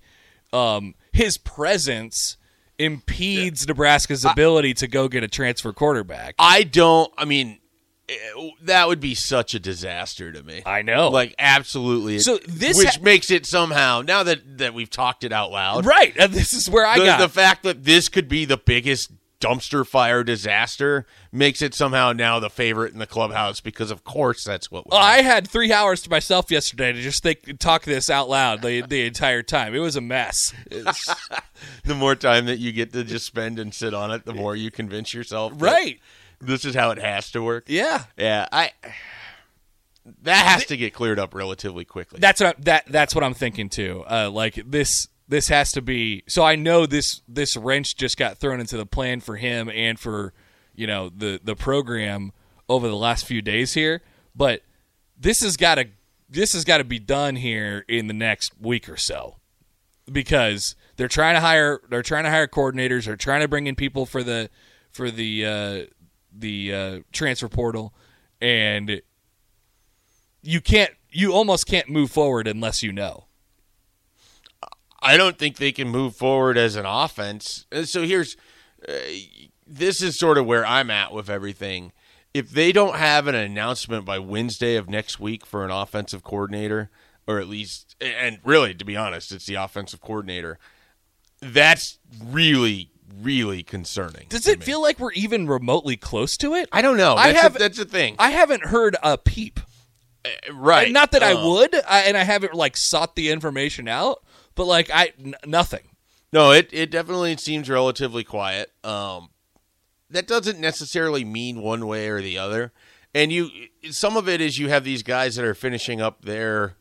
Um, 0.51 0.95
his 1.13 1.37
presence 1.37 2.35
impedes 2.77 3.65
Nebraska's 3.67 4.25
ability 4.25 4.73
to 4.75 4.87
go 4.87 5.07
get 5.07 5.23
a 5.23 5.27
transfer 5.29 5.71
quarterback. 5.71 6.35
I 6.37 6.63
don't. 6.63 7.11
I 7.17 7.23
mean, 7.25 7.59
that 8.63 8.87
would 8.87 8.99
be 8.99 9.15
such 9.15 9.53
a 9.53 9.59
disaster 9.59 10.31
to 10.31 10.43
me. 10.43 10.61
I 10.65 10.81
know. 10.81 11.09
like 11.09 11.35
absolutely. 11.39 12.19
So 12.19 12.37
this 12.47 12.77
which 12.77 12.95
ha- 12.95 13.01
makes 13.01 13.31
it 13.31 13.45
somehow 13.45 14.01
now 14.01 14.23
that 14.23 14.57
that 14.57 14.73
we've 14.73 14.89
talked 14.89 15.23
it 15.23 15.31
out 15.31 15.51
loud, 15.51 15.85
right, 15.85 16.13
and 16.17 16.31
this 16.33 16.53
is 16.53 16.69
where 16.69 16.85
I 16.85 16.97
The, 16.99 17.05
got 17.05 17.19
the 17.19 17.29
fact 17.29 17.63
that 17.63 17.83
this 17.83 18.09
could 18.09 18.27
be 18.27 18.45
the 18.45 18.57
biggest 18.57 19.11
dumpster 19.41 19.85
fire 19.85 20.23
disaster 20.23 21.05
makes 21.31 21.61
it 21.61 21.73
somehow 21.73 22.13
now 22.13 22.39
the 22.39 22.49
favorite 22.49 22.93
in 22.93 22.99
the 22.99 23.07
clubhouse 23.07 23.59
because 23.59 23.91
of 23.91 24.03
course 24.03 24.43
that's 24.45 24.71
what. 24.71 24.85
We 24.85 24.89
Well, 24.91 25.01
I 25.01 25.21
had 25.21 25.49
three 25.49 25.73
hours 25.73 26.01
to 26.03 26.09
myself 26.09 26.49
yesterday 26.51 26.93
to 26.93 27.01
just 27.01 27.23
think, 27.23 27.59
talk 27.59 27.83
this 27.83 28.09
out 28.09 28.29
loud 28.29 28.61
the 28.61 28.81
the 28.81 29.05
entire 29.05 29.43
time. 29.43 29.75
It 29.75 29.79
was 29.79 29.95
a 29.95 30.01
mess. 30.01 30.53
The 31.83 31.93
more 31.93 32.15
time 32.15 32.45
that 32.47 32.57
you 32.57 32.71
get 32.71 32.91
to 32.93 33.03
just 33.03 33.25
spend 33.25 33.59
and 33.59 33.71
sit 33.73 33.93
on 33.93 34.09
it, 34.11 34.25
the 34.25 34.33
more 34.33 34.55
you 34.55 34.71
convince 34.71 35.13
yourself. 35.13 35.53
right? 35.57 35.99
This 36.39 36.65
is 36.65 36.73
how 36.73 36.89
it 36.89 36.97
has 36.97 37.29
to 37.31 37.43
work. 37.43 37.65
Yeah. 37.67 38.05
Yeah. 38.17 38.47
I. 38.51 38.71
That 40.23 40.45
has 40.47 40.65
to 40.65 40.77
get 40.77 40.93
cleared 40.93 41.19
up 41.19 41.35
relatively 41.35 41.85
quickly. 41.85 42.19
That's 42.19 42.41
what 42.41 42.57
I, 42.57 42.61
that 42.61 42.85
that's 42.87 43.13
what 43.13 43.23
I'm 43.23 43.35
thinking 43.35 43.69
too. 43.69 44.03
Uh, 44.09 44.31
like 44.31 44.55
this 44.65 45.07
this 45.31 45.47
has 45.47 45.71
to 45.71 45.81
be. 45.81 46.23
So 46.27 46.43
I 46.43 46.57
know 46.57 46.85
this 46.85 47.21
this 47.25 47.55
wrench 47.55 47.95
just 47.95 48.17
got 48.17 48.37
thrown 48.37 48.59
into 48.59 48.75
the 48.75 48.85
plan 48.85 49.21
for 49.21 49.37
him 49.37 49.69
and 49.69 49.97
for 49.97 50.33
you 50.75 50.85
know 50.85 51.09
the 51.09 51.39
the 51.41 51.55
program 51.55 52.33
over 52.67 52.89
the 52.89 52.97
last 52.97 53.25
few 53.25 53.41
days 53.41 53.73
here, 53.73 54.01
but 54.35 54.61
this 55.17 55.39
has 55.39 55.55
got 55.55 55.75
to 55.75 55.85
this 56.29 56.51
has 56.51 56.65
got 56.65 56.79
to 56.79 56.83
be 56.83 56.99
done 56.99 57.37
here 57.37 57.85
in 57.87 58.07
the 58.07 58.13
next 58.13 58.59
week 58.59 58.89
or 58.89 58.97
so 58.97 59.37
because 60.11 60.75
they're 60.97 61.07
trying 61.07 61.35
to 61.35 61.41
hire 61.41 61.79
they're 61.89 62.03
trying 62.03 62.25
to 62.25 62.29
hire 62.29 62.47
coordinators 62.47 63.05
they're 63.05 63.15
trying 63.15 63.39
to 63.39 63.47
bring 63.47 63.67
in 63.67 63.75
people 63.75 64.05
for 64.05 64.23
the 64.23 64.49
for 64.91 65.09
the 65.09 65.45
uh, 65.45 65.85
the 66.37 66.73
uh, 66.73 66.99
transfer 67.13 67.47
portal 67.47 67.93
and 68.41 69.01
you 70.41 70.59
can't 70.59 70.91
you 71.09 71.31
almost 71.31 71.67
can't 71.67 71.87
move 71.87 72.11
forward 72.11 72.49
unless 72.49 72.83
you 72.83 72.91
know 72.91 73.27
I 75.01 75.17
don't 75.17 75.37
think 75.37 75.57
they 75.57 75.71
can 75.71 75.87
move 75.89 76.15
forward 76.15 76.57
as 76.57 76.75
an 76.75 76.85
offense. 76.85 77.65
Uh, 77.71 77.83
So 77.85 78.03
here's 78.03 78.37
uh, 78.87 78.93
this 79.67 80.01
is 80.01 80.17
sort 80.17 80.37
of 80.37 80.45
where 80.45 80.65
I'm 80.65 80.89
at 80.91 81.11
with 81.13 81.29
everything. 81.29 81.91
If 82.33 82.49
they 82.51 82.71
don't 82.71 82.95
have 82.95 83.27
an 83.27 83.35
announcement 83.35 84.05
by 84.05 84.19
Wednesday 84.19 84.75
of 84.75 84.89
next 84.89 85.19
week 85.19 85.45
for 85.45 85.65
an 85.65 85.71
offensive 85.71 86.23
coordinator, 86.23 86.89
or 87.27 87.39
at 87.39 87.47
least, 87.47 87.95
and 87.99 88.39
really, 88.43 88.73
to 88.73 88.85
be 88.85 88.95
honest, 88.95 89.31
it's 89.31 89.45
the 89.45 89.55
offensive 89.55 89.99
coordinator, 90.01 90.57
that's 91.41 91.99
really, 92.23 92.89
really 93.21 93.63
concerning. 93.63 94.27
does 94.29 94.47
it 94.47 94.59
me. 94.59 94.65
feel 94.65 94.81
like 94.81 94.99
we're 94.99 95.11
even 95.13 95.47
remotely 95.47 95.97
close 95.97 96.37
to 96.37 96.53
it 96.53 96.69
I 96.71 96.81
don't 96.81 96.97
know. 96.97 97.15
I 97.15 97.31
That's, 97.33 97.41
have- 97.41 97.55
a, 97.55 97.59
that's 97.59 97.77
the 97.77 97.85
thing. 97.85 98.15
i 98.19 98.29
haven't 98.29 98.65
heard 98.67 98.95
a 99.03 99.17
peep 99.17 99.59
right. 100.53 100.85
And 100.85 100.93
not 100.93 101.11
that 101.11 101.23
I 101.23 101.33
Um, 101.33 101.49
would 101.49 101.75
I, 101.87 102.01
and 102.01 102.15
i 102.15 102.23
haven't 102.23 102.53
like 102.53 102.77
sought 102.77 103.15
the 103.15 103.29
information 103.31 103.87
out 103.87 104.23
but 104.55 104.65
like 104.65 104.89
i 104.93 105.11
n- 105.23 105.35
nothing 105.45 105.83
No, 106.33 106.51
it, 106.51 106.69
it 106.71 106.89
definitely 106.91 107.35
seems 107.37 107.69
relatively 107.69 108.23
quiet. 108.23 108.71
Um, 108.85 109.29
that 110.09 110.27
doesn't 110.27 110.59
necessarily 110.59 111.25
mean 111.25 111.61
one 111.61 111.85
way 111.87 112.07
or 112.07 112.21
the 112.21 112.37
other. 112.37 112.71
And 113.13 113.31
you, 113.31 113.49
some 113.89 114.15
of 114.15 114.29
it 114.29 114.39
is 114.39 114.57
you 114.57 114.69
have 114.69 114.85
these 114.85 115.03
guys 115.03 115.35
that 115.35 115.43
are 115.43 115.53
finishing 115.53 115.99
up 116.01 116.23
their 116.23 116.75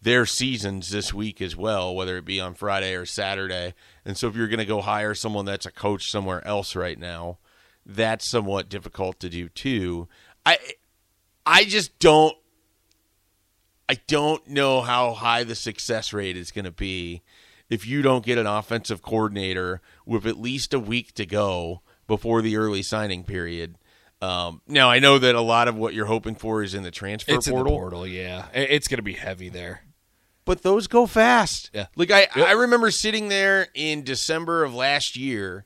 their 0.00 0.24
seasons 0.26 0.90
this 0.90 1.12
week 1.12 1.42
as 1.42 1.56
well, 1.56 1.94
whether 1.94 2.16
it 2.16 2.24
be 2.24 2.40
on 2.40 2.54
Friday 2.54 2.94
or 2.94 3.04
Saturday. 3.06 3.74
And 4.04 4.16
so 4.16 4.28
if 4.28 4.36
you're 4.36 4.48
going 4.48 4.58
to 4.60 4.64
go 4.64 4.80
hire 4.80 5.14
someone 5.14 5.44
that's 5.46 5.66
a 5.66 5.70
coach 5.70 6.10
somewhere 6.10 6.46
else 6.46 6.76
right 6.76 6.98
now, 6.98 7.38
that's 7.84 8.30
somewhat 8.30 8.68
difficult 8.68 9.18
to 9.20 9.28
do 9.28 9.48
too. 9.48 10.08
I 10.44 10.58
I 11.44 11.64
just 11.64 11.98
don't 11.98 12.36
I 13.88 13.98
don't 14.06 14.46
know 14.48 14.80
how 14.80 15.12
high 15.12 15.44
the 15.44 15.54
success 15.54 16.12
rate 16.12 16.36
is 16.36 16.50
going 16.50 16.64
to 16.64 16.70
be 16.70 17.22
if 17.68 17.86
you 17.86 18.02
don't 18.02 18.24
get 18.24 18.38
an 18.38 18.46
offensive 18.46 19.02
coordinator 19.02 19.80
with 20.04 20.26
at 20.26 20.38
least 20.38 20.74
a 20.74 20.80
week 20.80 21.14
to 21.14 21.26
go 21.26 21.82
before 22.06 22.42
the 22.42 22.56
early 22.56 22.82
signing 22.82 23.24
period. 23.24 23.76
Um, 24.22 24.62
now 24.66 24.90
I 24.90 24.98
know 24.98 25.18
that 25.18 25.34
a 25.34 25.40
lot 25.40 25.68
of 25.68 25.76
what 25.76 25.92
you're 25.94 26.06
hoping 26.06 26.34
for 26.36 26.62
is 26.62 26.74
in 26.74 26.82
the 26.82 26.90
transfer 26.90 27.34
It's 27.34 27.46
in 27.46 27.52
portal, 27.52 27.72
the 27.74 27.78
portal, 27.78 28.06
yeah. 28.06 28.46
It's 28.54 28.88
going 28.88 28.98
to 28.98 29.02
be 29.02 29.12
heavy 29.14 29.48
there. 29.48 29.82
but 30.44 30.62
those 30.62 30.86
go 30.86 31.06
fast. 31.06 31.70
Yeah. 31.74 31.86
Like 31.96 32.10
I, 32.10 32.28
I 32.34 32.52
remember 32.52 32.90
sitting 32.90 33.28
there 33.28 33.68
in 33.74 34.04
December 34.04 34.64
of 34.64 34.74
last 34.74 35.16
year, 35.16 35.64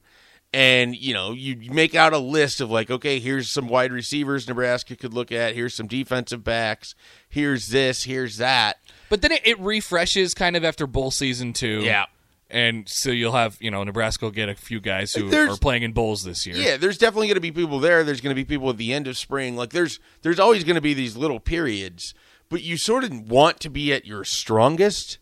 and 0.52 0.96
you 0.96 1.14
know, 1.14 1.32
you 1.32 1.70
make 1.72 1.94
out 1.94 2.12
a 2.12 2.18
list 2.18 2.60
of 2.60 2.70
like, 2.70 2.90
okay, 2.90 3.18
here's 3.20 3.48
some 3.50 3.68
wide 3.68 3.92
receivers 3.92 4.48
Nebraska 4.48 4.96
could 4.96 5.14
look 5.14 5.30
at. 5.32 5.54
Here's 5.54 5.74
some 5.74 5.86
defensive 5.86 6.42
backs. 6.42 6.94
Here's 7.28 7.68
this. 7.68 8.04
Here's 8.04 8.38
that. 8.38 8.78
But 9.08 9.22
then 9.22 9.32
it, 9.32 9.42
it 9.46 9.60
refreshes 9.60 10.34
kind 10.34 10.56
of 10.56 10.64
after 10.64 10.86
bowl 10.86 11.10
season 11.10 11.52
too. 11.52 11.80
Yeah. 11.82 12.06
And 12.52 12.88
so 12.88 13.10
you'll 13.12 13.30
have, 13.30 13.58
you 13.60 13.70
know, 13.70 13.84
Nebraska 13.84 14.24
will 14.24 14.32
get 14.32 14.48
a 14.48 14.56
few 14.56 14.80
guys 14.80 15.14
who 15.14 15.30
There's- 15.30 15.54
are 15.54 15.56
playing 15.56 15.84
in 15.84 15.92
bowls 15.92 16.24
this 16.24 16.44
year. 16.48 16.56
Yeah, 16.56 16.76
there's 16.78 16.98
definitely 16.98 17.28
going 17.28 17.36
to 17.36 17.40
be 17.40 17.52
people 17.52 17.78
there. 17.78 18.02
There's 18.02 18.20
going 18.20 18.34
to 18.34 18.40
be 18.40 18.44
people 18.44 18.68
at 18.70 18.76
the 18.76 18.92
end 18.92 19.06
of 19.06 19.16
spring. 19.16 19.54
Like 19.54 19.70
there's 19.70 20.00
there's 20.22 20.40
always 20.40 20.64
going 20.64 20.74
to 20.74 20.80
be 20.80 20.92
these 20.92 21.16
little 21.16 21.38
periods, 21.38 22.12
but 22.48 22.62
you 22.62 22.76
sort 22.76 23.04
of 23.04 23.30
want 23.30 23.60
to 23.60 23.70
be 23.70 23.92
at 23.92 24.04
your 24.04 24.24
strongest 24.24 25.18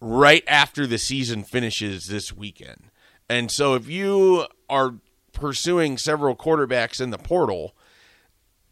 right 0.00 0.42
after 0.48 0.86
the 0.88 0.98
season 0.98 1.44
finishes 1.44 2.06
this 2.08 2.32
weekend. 2.32 2.90
And 3.34 3.50
so 3.50 3.74
if 3.74 3.88
you 3.88 4.46
are 4.70 4.94
pursuing 5.32 5.98
several 5.98 6.36
quarterbacks 6.36 7.00
in 7.00 7.10
the 7.10 7.18
portal, 7.18 7.74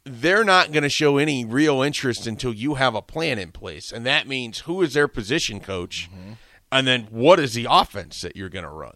they're 0.04 0.44
not 0.44 0.70
going 0.70 0.84
to 0.84 0.88
show 0.88 1.18
any 1.18 1.44
real 1.44 1.82
interest 1.82 2.28
until 2.28 2.54
you 2.54 2.74
have 2.74 2.94
a 2.94 3.02
plan 3.02 3.40
in 3.40 3.50
place. 3.50 3.90
And 3.90 4.06
that 4.06 4.28
means 4.28 4.60
who 4.60 4.80
is 4.80 4.94
their 4.94 5.08
position 5.08 5.58
coach 5.58 6.08
mm-hmm. 6.08 6.34
and 6.70 6.86
then 6.86 7.08
what 7.10 7.40
is 7.40 7.54
the 7.54 7.66
offense 7.68 8.20
that 8.20 8.36
you're 8.36 8.48
going 8.48 8.64
to 8.64 8.70
run. 8.70 8.94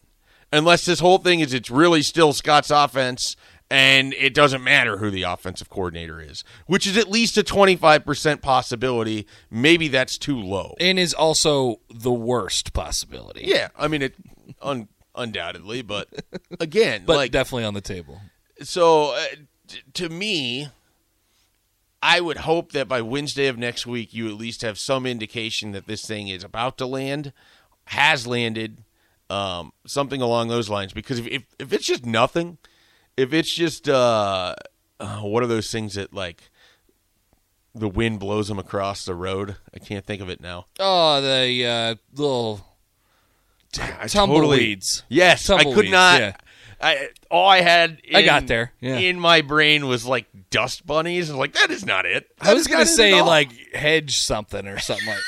Unless 0.52 0.84
this 0.84 1.00
whole 1.00 1.18
thing 1.18 1.40
is 1.40 1.52
it's 1.52 1.68
really 1.68 2.02
still 2.02 2.32
Scott's 2.32 2.70
offense 2.70 3.34
and 3.68 4.14
it 4.14 4.34
doesn't 4.34 4.62
matter 4.62 4.98
who 4.98 5.10
the 5.10 5.24
offensive 5.24 5.68
coordinator 5.68 6.20
is, 6.20 6.44
which 6.66 6.86
is 6.86 6.96
at 6.96 7.10
least 7.10 7.36
a 7.36 7.42
25% 7.42 8.40
possibility. 8.40 9.26
Maybe 9.50 9.88
that's 9.88 10.16
too 10.16 10.38
low. 10.38 10.76
And 10.78 10.96
is 10.96 11.12
also 11.12 11.80
the 11.92 12.12
worst 12.12 12.72
possibility. 12.72 13.42
Yeah, 13.46 13.70
I 13.76 13.88
mean 13.88 14.02
it 14.02 14.14
un- 14.62 14.86
undoubtedly, 15.16 15.82
but 15.82 16.08
again, 16.60 17.02
But 17.06 17.16
like 17.16 17.32
definitely 17.32 17.64
on 17.64 17.74
the 17.74 17.80
table. 17.80 18.20
so 18.62 19.12
uh, 19.14 19.24
t- 19.68 19.80
to 19.94 20.08
me 20.08 20.68
I 22.02 22.20
would 22.20 22.36
hope 22.38 22.72
that 22.72 22.86
by 22.88 23.00
Wednesday 23.02 23.46
of 23.48 23.58
next 23.58 23.86
week 23.86 24.14
you 24.14 24.28
at 24.28 24.34
least 24.34 24.62
have 24.62 24.78
some 24.78 25.06
indication 25.06 25.72
that 25.72 25.86
this 25.86 26.06
thing 26.06 26.28
is 26.28 26.44
about 26.44 26.78
to 26.78 26.86
land, 26.86 27.32
has 27.86 28.26
landed, 28.26 28.84
um, 29.28 29.72
something 29.86 30.20
along 30.22 30.48
those 30.48 30.68
lines. 30.68 30.92
Because 30.92 31.18
if, 31.18 31.26
if 31.26 31.42
if 31.58 31.72
it's 31.72 31.86
just 31.86 32.06
nothing, 32.06 32.58
if 33.16 33.32
it's 33.32 33.52
just 33.52 33.88
uh, 33.88 34.54
uh, 35.00 35.18
what 35.20 35.42
are 35.42 35.46
those 35.48 35.72
things 35.72 35.94
that 35.94 36.12
like 36.12 36.42
the 37.74 37.88
wind 37.88 38.20
blows 38.20 38.46
them 38.48 38.58
across 38.58 39.04
the 39.04 39.14
road? 39.14 39.56
I 39.74 39.78
can't 39.80 40.04
think 40.06 40.22
of 40.22 40.28
it 40.28 40.40
now. 40.40 40.66
Oh, 40.78 41.20
the 41.20 41.66
uh, 41.66 41.94
little 42.14 42.64
I 43.78 44.06
tumbleweeds. 44.06 45.04
Yes, 45.08 45.50
I 45.50 45.64
could 45.64 45.90
not. 45.90 46.20
yeah. 46.20 46.36
I 46.80 47.08
all 47.30 47.48
I 47.48 47.62
had. 47.62 48.00
In, 48.04 48.16
I 48.16 48.22
got 48.22 48.46
there, 48.46 48.72
yeah. 48.80 48.98
In 48.98 49.18
my 49.18 49.40
brain 49.40 49.86
was 49.86 50.04
like 50.04 50.26
dust 50.50 50.86
bunnies. 50.86 51.30
I 51.30 51.32
was 51.32 51.38
like, 51.38 51.54
that 51.54 51.70
is 51.70 51.86
not 51.86 52.04
it. 52.04 52.28
I 52.40 52.54
was 52.54 52.66
gonna 52.66 52.80
not 52.80 52.88
it 52.88 52.90
at 52.90 52.96
say 52.96 53.22
like 53.22 53.50
hedge 53.74 54.18
something 54.18 54.66
or 54.66 54.78
something 54.78 55.06
like 55.06 55.18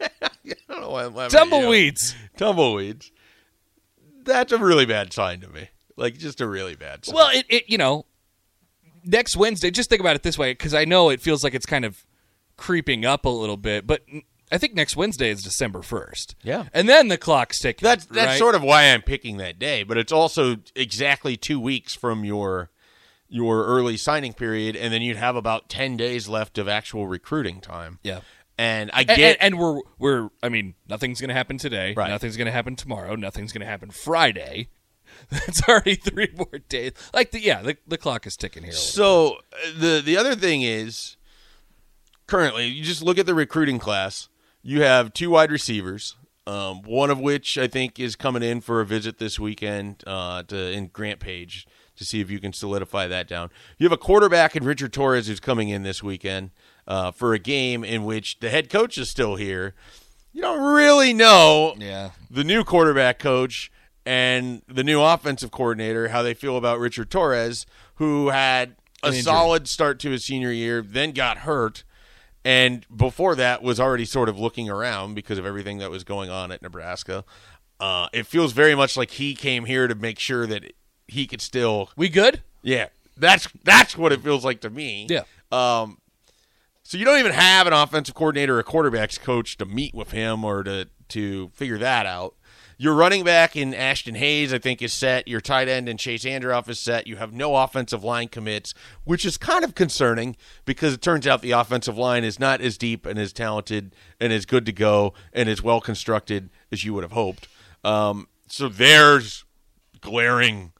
I 0.22 0.52
don't 0.68 0.80
know 0.80 0.90
why 0.90 1.04
I'm 1.04 1.14
laughing 1.14 1.38
at 1.38 1.44
you. 1.44 1.50
tumbleweeds. 1.50 2.14
Tumbleweeds. 2.36 3.12
That's 4.24 4.52
a 4.52 4.58
really 4.58 4.86
bad 4.86 5.12
sign 5.12 5.40
to 5.40 5.48
me. 5.48 5.68
Like 5.96 6.16
just 6.16 6.40
a 6.40 6.46
really 6.46 6.76
bad 6.76 7.04
sign. 7.04 7.14
Well, 7.14 7.28
it, 7.30 7.44
it 7.48 7.64
you 7.68 7.76
know, 7.76 8.06
next 9.04 9.36
Wednesday. 9.36 9.70
Just 9.70 9.90
think 9.90 10.00
about 10.00 10.16
it 10.16 10.22
this 10.22 10.38
way, 10.38 10.52
because 10.52 10.72
I 10.74 10.84
know 10.84 11.10
it 11.10 11.20
feels 11.20 11.44
like 11.44 11.54
it's 11.54 11.66
kind 11.66 11.84
of 11.84 12.06
creeping 12.56 13.04
up 13.04 13.24
a 13.24 13.28
little 13.28 13.56
bit, 13.56 13.86
but 13.86 14.02
I 14.52 14.58
think 14.58 14.74
next 14.74 14.96
Wednesday 14.96 15.30
is 15.30 15.42
December 15.42 15.82
first. 15.82 16.36
Yeah. 16.42 16.66
and 16.74 16.88
then 16.88 17.08
the 17.08 17.18
clock's 17.18 17.58
ticking. 17.58 17.84
that's 17.84 18.04
that's 18.04 18.32
right? 18.32 18.38
sort 18.38 18.54
of 18.54 18.62
why 18.62 18.84
I'm 18.84 19.02
picking 19.02 19.38
that 19.38 19.58
day. 19.58 19.82
But 19.82 19.98
it's 19.98 20.12
also 20.12 20.56
exactly 20.76 21.36
two 21.36 21.58
weeks 21.58 21.94
from 21.94 22.24
your 22.24 22.70
your 23.28 23.64
early 23.64 23.96
signing 23.96 24.34
period, 24.34 24.76
and 24.76 24.92
then 24.92 25.00
you'd 25.00 25.16
have 25.16 25.36
about 25.36 25.68
ten 25.68 25.96
days 25.96 26.28
left 26.28 26.58
of 26.58 26.68
actual 26.68 27.06
recruiting 27.06 27.60
time. 27.60 27.98
yeah. 28.02 28.20
And 28.58 28.90
I 28.92 29.04
get 29.04 29.18
and, 29.18 29.36
and 29.40 29.58
we're 29.58 29.80
we're 29.98 30.28
I 30.42 30.50
mean 30.50 30.74
nothing's 30.86 31.20
going 31.20 31.30
to 31.30 31.34
happen 31.34 31.56
today. 31.56 31.94
Right. 31.96 32.10
Nothing's 32.10 32.36
going 32.36 32.46
to 32.46 32.52
happen 32.52 32.76
tomorrow. 32.76 33.16
Nothing's 33.16 33.50
going 33.50 33.62
to 33.62 33.66
happen 33.66 33.90
Friday. 33.90 34.68
That's 35.30 35.66
already 35.68 35.94
three 35.94 36.28
more 36.36 36.60
days. 36.68 36.92
Like 37.14 37.30
the 37.30 37.40
yeah, 37.40 37.62
the, 37.62 37.76
the 37.86 37.98
clock 37.98 38.26
is 38.26 38.36
ticking 38.36 38.62
here. 38.62 38.72
So 38.72 39.36
uh, 39.52 39.78
the 39.78 40.02
the 40.04 40.16
other 40.18 40.34
thing 40.34 40.62
is 40.62 41.16
currently 42.26 42.66
you 42.66 42.84
just 42.84 43.02
look 43.02 43.18
at 43.18 43.26
the 43.26 43.34
recruiting 43.34 43.78
class. 43.78 44.28
You 44.62 44.82
have 44.82 45.12
two 45.12 45.30
wide 45.30 45.50
receivers, 45.50 46.16
um, 46.46 46.82
one 46.82 47.10
of 47.10 47.18
which 47.18 47.58
I 47.58 47.66
think 47.66 47.98
is 47.98 48.14
coming 48.16 48.42
in 48.42 48.60
for 48.60 48.80
a 48.80 48.86
visit 48.86 49.18
this 49.18 49.38
weekend 49.38 50.02
uh, 50.06 50.42
to 50.44 50.70
in 50.70 50.88
Grant 50.88 51.20
Page 51.20 51.66
to 51.96 52.04
see 52.04 52.20
if 52.20 52.30
you 52.30 52.38
can 52.40 52.52
solidify 52.52 53.06
that 53.08 53.28
down. 53.28 53.50
You 53.78 53.84
have 53.84 53.92
a 53.92 53.96
quarterback 53.98 54.56
in 54.56 54.64
Richard 54.64 54.92
Torres 54.92 55.26
who's 55.26 55.40
coming 55.40 55.68
in 55.68 55.82
this 55.82 56.02
weekend 56.02 56.50
uh, 56.86 57.10
for 57.10 57.34
a 57.34 57.38
game 57.38 57.84
in 57.84 58.04
which 58.04 58.38
the 58.40 58.50
head 58.50 58.70
coach 58.70 58.96
is 58.98 59.08
still 59.10 59.36
here. 59.36 59.74
You 60.32 60.40
don't 60.42 60.62
really 60.74 61.12
know 61.12 61.74
Yeah. 61.78 62.10
the 62.30 62.44
new 62.44 62.64
quarterback 62.64 63.18
coach 63.18 63.70
and 64.06 64.62
the 64.66 64.82
new 64.82 65.02
offensive 65.02 65.50
coordinator 65.50 66.08
how 66.08 66.22
they 66.22 66.34
feel 66.34 66.56
about 66.56 66.78
Richard 66.78 67.10
Torres, 67.10 67.66
who 67.96 68.30
had 68.30 68.76
a 69.02 69.12
solid 69.12 69.68
start 69.68 69.98
to 70.00 70.10
his 70.10 70.24
senior 70.24 70.50
year, 70.50 70.80
then 70.82 71.10
got 71.12 71.38
hurt, 71.38 71.84
and 72.44 72.84
before 72.94 73.34
that 73.36 73.62
was 73.62 73.78
already 73.80 74.04
sort 74.04 74.28
of 74.28 74.38
looking 74.38 74.68
around 74.68 75.14
because 75.14 75.38
of 75.38 75.46
everything 75.46 75.78
that 75.78 75.90
was 75.90 76.04
going 76.04 76.30
on 76.30 76.50
at 76.52 76.62
Nebraska. 76.62 77.24
Uh, 77.80 78.08
it 78.12 78.26
feels 78.26 78.52
very 78.52 78.74
much 78.74 78.96
like 78.96 79.10
he 79.12 79.34
came 79.34 79.64
here 79.64 79.88
to 79.88 79.94
make 79.94 80.18
sure 80.18 80.46
that 80.46 80.72
he 81.08 81.26
could 81.26 81.40
still 81.40 81.90
We 81.96 82.08
good? 82.08 82.42
yeah, 82.62 82.88
that's 83.16 83.48
that's 83.64 83.96
what 83.96 84.12
it 84.12 84.20
feels 84.20 84.44
like 84.44 84.60
to 84.60 84.70
me. 84.70 85.06
Yeah. 85.10 85.22
Um, 85.50 85.98
so 86.84 86.96
you 86.98 87.04
don't 87.04 87.18
even 87.18 87.32
have 87.32 87.66
an 87.66 87.72
offensive 87.72 88.14
coordinator 88.14 88.56
or 88.56 88.60
a 88.60 88.64
quarterbacks 88.64 89.18
coach 89.20 89.56
to 89.58 89.64
meet 89.64 89.94
with 89.94 90.10
him 90.12 90.44
or 90.44 90.62
to 90.62 90.88
to 91.08 91.48
figure 91.54 91.78
that 91.78 92.06
out. 92.06 92.34
Your 92.82 92.94
running 92.94 93.22
back 93.22 93.54
in 93.54 93.74
Ashton 93.74 94.16
Hayes, 94.16 94.52
I 94.52 94.58
think, 94.58 94.82
is 94.82 94.92
set. 94.92 95.28
Your 95.28 95.40
tight 95.40 95.68
end 95.68 95.88
in 95.88 95.96
Chase 95.98 96.24
Androff 96.24 96.68
is 96.68 96.80
set. 96.80 97.06
You 97.06 97.14
have 97.14 97.32
no 97.32 97.54
offensive 97.54 98.02
line 98.02 98.26
commits, 98.26 98.74
which 99.04 99.24
is 99.24 99.36
kind 99.36 99.62
of 99.62 99.76
concerning 99.76 100.34
because 100.64 100.92
it 100.92 101.00
turns 101.00 101.24
out 101.24 101.42
the 101.42 101.52
offensive 101.52 101.96
line 101.96 102.24
is 102.24 102.40
not 102.40 102.60
as 102.60 102.76
deep 102.76 103.06
and 103.06 103.20
as 103.20 103.32
talented 103.32 103.94
and 104.18 104.32
as 104.32 104.46
good 104.46 104.66
to 104.66 104.72
go 104.72 105.14
and 105.32 105.48
as 105.48 105.62
well 105.62 105.80
constructed 105.80 106.50
as 106.72 106.84
you 106.84 106.92
would 106.92 107.04
have 107.04 107.12
hoped. 107.12 107.46
Um, 107.84 108.26
so 108.48 108.68
there's 108.68 109.44
glaring 110.00 110.72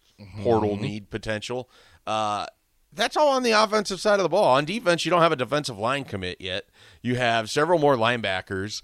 portal 0.42 0.76
need 0.76 1.08
potential. 1.08 1.70
Uh, 2.04 2.46
that's 2.92 3.16
all 3.16 3.28
on 3.28 3.44
the 3.44 3.52
offensive 3.52 4.00
side 4.00 4.18
of 4.18 4.24
the 4.24 4.28
ball. 4.28 4.56
On 4.56 4.64
defense, 4.64 5.04
you 5.04 5.10
don't 5.12 5.22
have 5.22 5.30
a 5.30 5.36
defensive 5.36 5.78
line 5.78 6.02
commit 6.02 6.40
yet. 6.40 6.64
You 7.00 7.14
have 7.14 7.48
several 7.48 7.78
more 7.78 7.94
linebackers. 7.94 8.82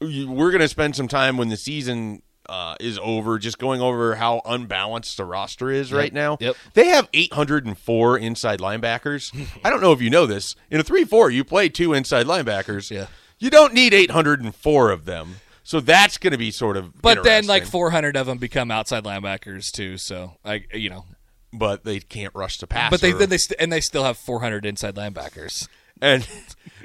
We're 0.00 0.52
going 0.52 0.60
to 0.60 0.68
spend 0.68 0.94
some 0.94 1.08
time 1.08 1.36
when 1.36 1.48
the 1.48 1.56
season 1.56 2.22
uh, 2.52 2.76
is 2.80 2.98
over 3.02 3.38
just 3.38 3.58
going 3.58 3.80
over 3.80 4.14
how 4.16 4.42
unbalanced 4.44 5.16
the 5.16 5.24
roster 5.24 5.70
is 5.70 5.90
right 5.90 6.12
now. 6.12 6.36
Yep. 6.38 6.54
They 6.74 6.88
have 6.88 7.08
804 7.14 8.18
inside 8.18 8.60
linebackers. 8.60 9.32
I 9.64 9.70
don't 9.70 9.80
know 9.80 9.92
if 9.92 10.02
you 10.02 10.10
know 10.10 10.26
this. 10.26 10.54
In 10.70 10.78
a 10.78 10.82
3 10.82 11.04
4, 11.04 11.30
you 11.30 11.44
play 11.44 11.70
two 11.70 11.94
inside 11.94 12.26
linebackers. 12.26 12.90
Yeah. 12.90 13.06
You 13.38 13.48
don't 13.48 13.72
need 13.72 13.94
804 13.94 14.90
of 14.90 15.06
them. 15.06 15.36
So 15.64 15.80
that's 15.80 16.18
going 16.18 16.32
to 16.32 16.38
be 16.38 16.50
sort 16.50 16.76
of. 16.76 17.00
But 17.00 17.24
then 17.24 17.46
like 17.46 17.64
400 17.64 18.16
of 18.16 18.26
them 18.26 18.36
become 18.36 18.70
outside 18.70 19.04
linebackers 19.04 19.70
too. 19.72 19.96
So 19.96 20.34
I 20.44 20.64
you 20.74 20.90
know, 20.90 21.06
But 21.54 21.84
they 21.84 22.00
can't 22.00 22.34
rush 22.34 22.58
the 22.58 22.66
pass. 22.66 22.90
but 22.90 23.00
they 23.00 23.12
then 23.12 23.30
they 23.30 23.38
st- 23.38 23.58
and 23.58 23.72
they 23.72 23.80
still 23.80 24.04
have 24.04 24.18
400 24.18 24.66
inside 24.66 24.94
linebackers. 24.96 25.68
And 26.02 26.28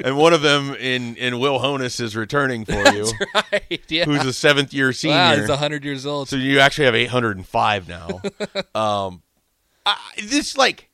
and 0.06 0.16
one 0.16 0.32
of 0.34 0.44
them 0.44 0.76
in 0.76 1.16
in 1.16 1.40
Will 1.40 1.60
Honas 1.60 2.00
is 2.00 2.16
returning 2.16 2.66
for 2.66 2.74
you, 2.94 3.12
right. 3.34 3.82
Yeah. 3.90 4.06
who's 4.06 4.24
a 4.24 4.32
seventh 4.32 4.74
year 4.74 4.94
senior. 4.94 5.16
wow, 5.18 5.36
he's 5.36 5.50
100 5.50 5.84
years 5.84 6.06
old. 6.06 6.30
so 6.30 6.36
you 6.36 6.60
actually 6.60 6.86
have 6.86 6.96
805 6.96 7.88
now. 7.88 8.22
um, 8.76 9.24
I, 9.86 9.98
this 10.24 10.56
like 10.56 10.90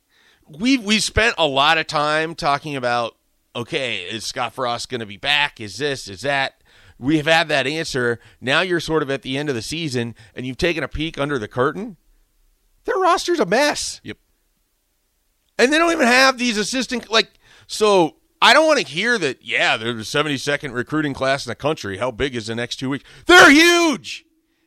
we 0.48 0.78
we 0.78 0.98
spent 1.00 1.34
a 1.38 1.46
lot 1.46 1.78
of 1.78 1.86
time 1.86 2.34
talking 2.34 2.74
about. 2.76 3.14
Okay, 3.56 3.98
is 3.98 4.24
Scott 4.24 4.52
Frost 4.54 4.88
going 4.88 4.98
to 5.00 5.06
be 5.06 5.16
back? 5.18 5.60
Is 5.60 5.76
this? 5.76 6.08
Is 6.08 6.22
that? 6.22 6.60
We 6.98 7.18
have 7.18 7.26
had 7.26 7.48
that 7.48 7.66
answer. 7.68 8.18
Now 8.40 8.62
you're 8.62 8.80
sort 8.80 9.02
of 9.02 9.10
at 9.10 9.22
the 9.22 9.36
end 9.36 9.48
of 9.48 9.54
the 9.54 9.62
season, 9.62 10.14
and 10.34 10.44
you've 10.46 10.56
taken 10.56 10.82
a 10.82 10.88
peek 10.88 11.18
under 11.18 11.38
the 11.38 11.46
curtain. 11.46 11.96
Their 12.84 12.96
roster's 12.96 13.38
a 13.38 13.46
mess. 13.46 14.00
Yep. 14.02 14.16
and 15.58 15.72
they 15.72 15.78
don't 15.78 15.92
even 15.92 16.06
have 16.06 16.38
these 16.38 16.56
assistant 16.58 17.10
like 17.10 17.30
so 17.66 18.16
I 18.42 18.52
don't 18.52 18.66
want 18.66 18.80
to 18.80 18.86
hear 18.86 19.18
that. 19.18 19.44
Yeah, 19.44 19.76
they're 19.76 19.92
the 19.92 20.02
72nd 20.02 20.72
recruiting 20.74 21.14
class 21.14 21.46
in 21.46 21.50
the 21.50 21.54
country. 21.54 21.98
How 21.98 22.10
big 22.10 22.34
is 22.34 22.46
the 22.46 22.54
next 22.54 22.76
two 22.76 22.90
weeks? 22.90 23.04
They're 23.26 23.50
huge. 23.50 24.24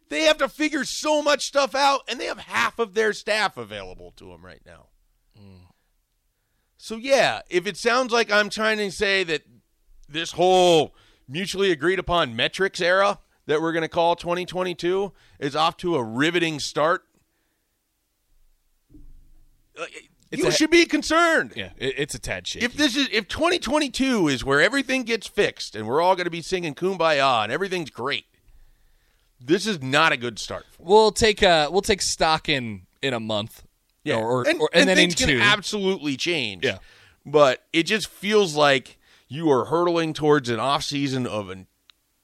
They 0.09 0.23
have 0.23 0.37
to 0.37 0.47
figure 0.47 0.85
so 0.85 1.21
much 1.21 1.45
stuff 1.45 1.75
out, 1.75 2.01
and 2.07 2.19
they 2.19 2.25
have 2.25 2.39
half 2.39 2.79
of 2.79 2.93
their 2.93 3.13
staff 3.13 3.57
available 3.57 4.11
to 4.17 4.29
them 4.29 4.45
right 4.45 4.61
now. 4.65 4.87
So 6.77 6.95
yeah, 6.95 7.41
if 7.49 7.67
it 7.67 7.75
sounds 7.75 8.13
like 8.13 8.31
I'm 8.31 8.49
trying 8.49 8.77
to 8.77 8.91
say 8.91 9.23
that 9.25 9.41
this 10.07 10.31
whole 10.31 10.95
mutually 11.27 11.71
agreed 11.71 11.99
upon 11.99 12.35
metrics 12.35 12.79
era 12.79 13.19
that 13.47 13.61
we're 13.61 13.73
going 13.73 13.81
to 13.81 13.89
call 13.89 14.15
2022 14.15 15.11
is 15.39 15.55
off 15.55 15.75
to 15.77 15.95
a 15.95 16.03
riveting 16.03 16.59
start, 16.59 17.03
uh, 19.77 19.85
It's 20.31 20.41
you 20.43 20.49
a- 20.49 20.51
should 20.51 20.71
be 20.71 20.85
concerned. 20.85 21.53
Yeah, 21.55 21.69
it, 21.77 21.95
it's 21.97 22.15
a 22.15 22.19
tad 22.19 22.47
shaky. 22.47 22.65
If 22.65 22.73
this 22.73 22.95
is 22.97 23.07
if 23.11 23.27
2022 23.27 24.27
is 24.27 24.43
where 24.43 24.61
everything 24.61 25.03
gets 25.03 25.25
fixed 25.27 25.75
and 25.75 25.87
we're 25.87 26.01
all 26.01 26.15
going 26.15 26.25
to 26.25 26.31
be 26.31 26.41
singing 26.41 26.75
"Kumbaya" 26.75 27.43
and 27.43 27.51
everything's 27.51 27.89
great, 27.89 28.25
this 29.39 29.65
is 29.67 29.81
not 29.81 30.11
a 30.11 30.17
good 30.17 30.39
start. 30.39 30.65
For 30.71 30.83
we'll 30.83 31.11
take 31.11 31.43
uh 31.43 31.69
we'll 31.71 31.81
take 31.81 32.01
stock 32.01 32.49
in 32.49 32.83
in 33.01 33.13
a 33.13 33.19
month. 33.19 33.63
or, 34.05 34.13
or, 34.15 34.47
and, 34.47 34.59
or- 34.61 34.69
and 34.73 34.81
and 34.81 34.89
then 34.89 34.97
in 34.97 35.09
things 35.09 35.15
can 35.15 35.27
two. 35.29 35.39
absolutely 35.41 36.17
change. 36.17 36.63
Yeah. 36.65 36.77
but 37.25 37.63
it 37.73 37.83
just 37.83 38.07
feels 38.07 38.55
like 38.55 38.97
you 39.27 39.49
are 39.51 39.65
hurtling 39.65 40.13
towards 40.13 40.49
an 40.49 40.59
off 40.59 40.83
season 40.83 41.27
of 41.27 41.49
a 41.49 41.65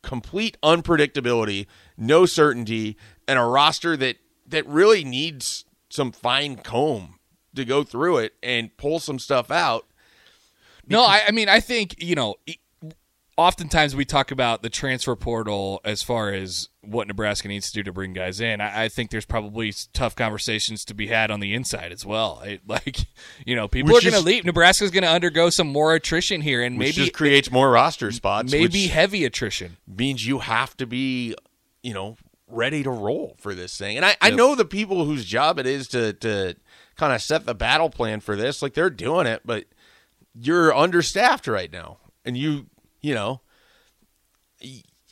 complete 0.01 0.57
unpredictability, 0.63 1.67
no 1.97 2.25
certainty, 2.25 2.97
and 3.27 3.37
a 3.39 3.43
roster 3.43 3.95
that 3.97 4.17
that 4.47 4.65
really 4.67 5.03
needs 5.03 5.65
some 5.89 6.11
fine 6.11 6.55
comb 6.57 7.19
to 7.55 7.65
go 7.65 7.83
through 7.83 8.17
it 8.17 8.33
and 8.43 8.75
pull 8.77 8.99
some 8.99 9.19
stuff 9.19 9.51
out. 9.51 9.85
No, 10.87 11.01
I, 11.01 11.21
I 11.27 11.31
mean, 11.31 11.49
I 11.49 11.59
think 11.59 12.01
you 12.01 12.15
know. 12.15 12.35
Oftentimes, 13.35 13.95
we 13.95 14.05
talk 14.05 14.29
about 14.29 14.61
the 14.61 14.69
transfer 14.69 15.15
portal 15.15 15.81
as 15.83 16.03
far 16.03 16.31
as 16.31 16.69
what 16.81 17.07
Nebraska 17.07 17.47
needs 17.47 17.65
to 17.71 17.73
do 17.73 17.81
to 17.81 17.91
bring 17.91 18.13
guys 18.13 18.39
in. 18.39 18.61
I, 18.61 18.83
I 18.83 18.89
think 18.89 19.09
there's 19.09 19.25
probably 19.25 19.73
tough 19.91 20.15
conversations 20.15 20.85
to 20.85 20.93
be 20.93 21.07
had 21.07 21.31
on 21.31 21.39
the 21.39 21.55
inside 21.55 21.91
as 21.91 22.05
well. 22.05 22.43
I, 22.45 22.59
like, 22.67 22.99
you 23.43 23.55
know, 23.55 23.67
people 23.67 23.91
Which 23.91 24.05
are 24.05 24.11
going 24.11 24.21
to 24.21 24.25
leave. 24.27 24.45
Nebraska's 24.45 24.91
going 24.91 25.01
to 25.01 25.09
undergo 25.09 25.49
some 25.49 25.65
more 25.65 25.95
attrition 25.95 26.41
here, 26.41 26.61
and 26.61 26.77
Which 26.77 26.89
maybe 26.89 27.05
just 27.05 27.13
creates 27.13 27.49
more 27.49 27.71
roster 27.71 28.11
spots. 28.11 28.51
maybe 28.51 28.85
heavy 28.85 29.25
attrition. 29.25 29.77
means 29.87 30.27
you 30.27 30.37
have 30.37 30.77
to 30.77 30.85
be, 30.85 31.33
you 31.81 31.95
know, 31.95 32.17
ready 32.47 32.83
to 32.83 32.91
roll 32.91 33.35
for 33.39 33.55
this 33.55 33.75
thing. 33.75 33.97
And 33.97 34.05
I, 34.05 34.15
I 34.21 34.29
know 34.29 34.53
the 34.53 34.63
people 34.63 35.05
whose 35.05 35.25
job 35.25 35.57
it 35.57 35.65
is 35.65 35.87
to 35.87 36.13
to 36.13 36.55
kind 36.95 37.13
of 37.13 37.21
set 37.21 37.45
the 37.45 37.55
battle 37.55 37.89
plan 37.89 38.19
for 38.19 38.35
this, 38.35 38.61
like 38.61 38.73
they're 38.73 38.89
doing 38.89 39.27
it, 39.27 39.41
but 39.45 39.65
you're 40.33 40.73
understaffed 40.73 41.47
right 41.47 41.71
now. 41.71 41.97
And 42.25 42.37
you 42.37 42.67
you 43.01 43.13
know 43.13 43.41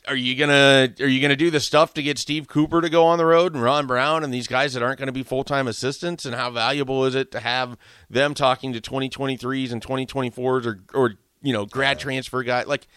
are 0.08 0.16
you 0.16 0.34
gonna 0.34 0.92
are 1.00 1.06
you 1.06 1.20
gonna 1.20 1.36
do 1.36 1.50
the 1.50 1.60
stuff 1.60 1.94
to 1.94 2.02
get 2.02 2.18
Steve 2.18 2.48
Cooper 2.48 2.80
to 2.80 2.90
go 2.90 3.04
on 3.04 3.18
the 3.18 3.26
road 3.26 3.54
and 3.54 3.62
Ron 3.62 3.86
Brown 3.86 4.24
and 4.24 4.34
these 4.34 4.48
guys 4.48 4.74
that 4.74 4.82
aren't 4.82 4.98
going 4.98 5.06
to 5.06 5.12
be 5.12 5.22
full 5.22 5.44
time 5.44 5.68
assistants? 5.68 6.24
And 6.24 6.34
how 6.34 6.50
valuable 6.50 7.04
is 7.04 7.14
it 7.14 7.30
to 7.32 7.40
have 7.40 7.76
them 8.10 8.34
talking 8.34 8.72
to 8.72 8.80
2023s 8.80 9.72
and 9.72 9.84
2024s 9.84 10.66
or 10.66 10.80
or 10.92 11.14
you 11.40 11.52
know 11.52 11.66
grad 11.66 11.98
transfer 11.98 12.42
guy? 12.42 12.64
Like 12.64 12.88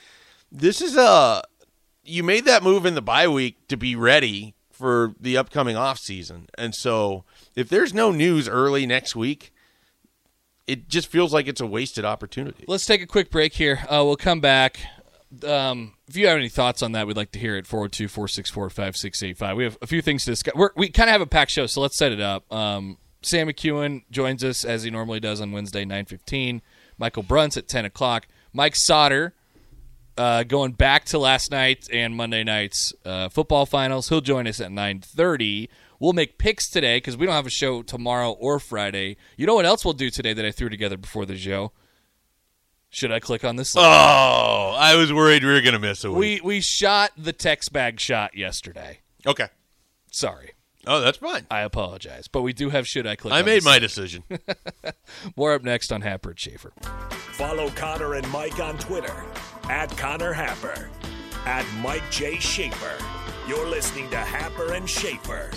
this 0.51 0.82
is 0.82 0.98
a 0.98 1.44
you 2.04 2.24
made 2.24 2.46
that 2.46 2.63
move 2.63 2.86
in 2.86 2.96
the 2.96 3.01
bye 3.01 3.27
week 3.27 3.68
to 3.68 3.77
be 3.77 3.96
ready 3.96 4.54
for 4.75 5.13
the 5.20 5.38
upcoming 5.38 5.75
off 5.75 5.98
season, 6.00 6.48
and 6.58 6.75
so 6.75 7.24
if 7.55 7.70
there's 7.70 7.94
no 7.94 8.12
news 8.12 8.48
early 8.48 8.86
next 8.86 9.15
week, 9.15 9.53
it 10.67 10.88
just 10.88 11.08
feels 11.08 11.34
like 11.34 11.48
it's 11.48 11.62
a 11.62 11.65
wasted 11.65 12.05
opportunity. 12.05 12.65
Let's 12.67 12.86
take 12.86 13.01
a 13.01 13.08
quick 13.08 13.29
break 13.29 13.53
here. 13.53 13.79
Uh, 13.84 14.03
we'll 14.05 14.15
come 14.15 14.41
back. 14.41 14.79
Um, 15.44 15.94
if 16.08 16.15
you 16.15 16.27
have 16.27 16.38
any 16.38 16.50
thoughts 16.50 16.82
on 16.82 16.94
that, 16.94 17.08
we'd 17.08 17.17
like 17.17 17.32
to 17.32 17.39
hear 17.39 17.55
it. 17.55 17.67
402 17.67 18.08
464 18.08 18.70
5685. 18.70 19.58
We 19.58 19.63
have 19.63 19.77
a 19.82 19.88
few 19.88 20.01
things 20.01 20.25
to 20.25 20.32
discuss. 20.32 20.55
We're, 20.55 20.72
we 20.75 20.89
kind 20.89 21.10
of 21.10 21.13
have 21.13 21.22
a 21.22 21.27
packed 21.27 21.51
show, 21.51 21.67
so 21.67 21.81
let's 21.81 21.98
set 21.98 22.11
it 22.11 22.22
up. 22.22 22.51
Um, 22.51 22.98
Sam 23.22 23.48
McKewon 23.48 24.03
joins 24.11 24.44
us 24.44 24.64
as 24.64 24.83
he 24.83 24.92
normally 24.92 25.20
does 25.20 25.42
on 25.42 25.51
Wednesday, 25.51 25.83
9.15. 25.83 26.61
Michael 26.98 27.24
Brunts 27.24 27.57
at 27.57 27.68
10 27.68 27.85
o'clock. 27.85 28.27
Mike 28.53 28.75
Sauter 28.75 29.33
uh, 30.18 30.44
going 30.44 30.72
back 30.74 31.06
to 31.06 31.20
last 31.20 31.51
night 31.51 31.88
and 31.92 32.16
Monday 32.16 32.44
night's 32.44 32.94
uh, 33.06 33.30
football 33.30 33.66
finals. 33.66 34.10
He'll 34.10 34.22
join 34.22 34.48
us 34.48 34.60
at 34.62 34.72
9.30. 34.72 35.68
We'll 36.00 36.14
make 36.14 36.38
picks 36.38 36.70
today 36.70 36.98
because 36.98 37.18
we 37.18 37.25
don't 37.25 37.36
have 37.36 37.46
a 37.48 37.50
show 37.51 37.82
tomorrow 37.82 38.32
or 38.32 38.60
Friday. 38.60 39.18
You 39.38 39.46
know 39.48 39.56
what 39.56 39.66
else 39.66 39.84
we'll 39.86 39.94
do 39.94 40.10
today 40.10 40.34
that 40.34 40.46
I 40.46 40.51
threw 40.51 40.70
together 40.70 40.98
before 40.98 41.25
the 41.25 41.38
show? 41.38 41.72
Should 42.90 43.12
I 43.12 43.20
click 43.20 43.44
on 43.44 43.56
this? 43.58 43.75
link? 43.75 43.86
Oh, 43.86 44.75
I 44.78 44.96
was 44.96 45.12
worried 45.12 45.44
we 45.44 45.51
were 45.51 45.62
going 45.62 45.74
to 45.74 45.80
miss 45.80 46.04
a 46.06 46.12
week. 46.12 46.44
We 46.44 46.56
we 46.58 46.62
shot 46.62 47.12
the 47.18 47.34
text 47.34 47.74
bag 47.74 48.00
shot 48.00 48.38
yesterday. 48.38 49.00
okay. 49.25 49.48
Sorry. 50.12 50.51
Oh, 50.88 51.01
that's 51.01 51.18
fine. 51.18 51.46
I 51.51 51.62
apologize. 51.62 52.28
But 52.30 52.44
we 52.44 52.54
do 52.54 52.70
have 52.70 52.88
should 52.88 53.06
I 53.08 53.16
click 53.18 53.34
I 53.34 53.40
on 53.40 53.46
made 53.46 53.58
this? 53.58 53.66
my 53.66 53.80
decision. 53.80 54.24
More 55.36 55.54
up 55.54 55.64
next 55.64 55.92
on 55.92 56.01
Happer 56.01 56.34
Schaefer. 56.38 56.72
Follow 57.34 57.70
Connor 57.72 58.14
and 58.14 58.30
Mike 58.32 58.60
on 58.60 58.78
Twitter 58.78 59.25
at 59.70 59.96
Connor 59.98 60.34
Happer, 60.34 60.90
at 61.46 61.66
Mike 61.82 62.10
J. 62.12 62.40
Schaefer. 62.40 63.04
You're 63.48 63.68
listening 63.68 64.10
to 64.12 64.18
Happer 64.18 64.74
and 64.74 64.90
Schaefer 64.90 65.50